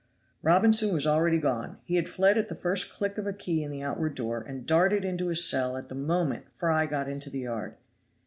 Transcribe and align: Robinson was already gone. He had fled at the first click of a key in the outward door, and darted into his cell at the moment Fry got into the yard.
Robinson 0.41 0.91
was 0.95 1.05
already 1.05 1.37
gone. 1.37 1.77
He 1.83 1.93
had 1.97 2.09
fled 2.09 2.35
at 2.35 2.47
the 2.47 2.55
first 2.55 2.91
click 2.91 3.19
of 3.19 3.27
a 3.27 3.33
key 3.33 3.61
in 3.63 3.69
the 3.69 3.83
outward 3.83 4.15
door, 4.15 4.41
and 4.41 4.65
darted 4.65 5.05
into 5.05 5.27
his 5.27 5.47
cell 5.47 5.77
at 5.77 5.89
the 5.89 5.93
moment 5.93 6.45
Fry 6.55 6.87
got 6.87 7.07
into 7.07 7.29
the 7.29 7.41
yard. 7.41 7.75